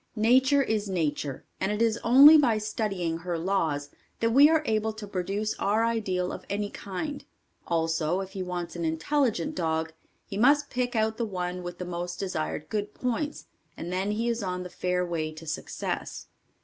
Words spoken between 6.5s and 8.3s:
kind; also,